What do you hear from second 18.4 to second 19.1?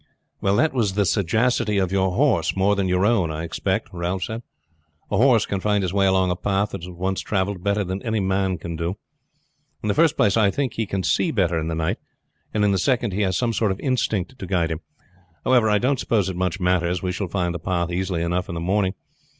in the morning.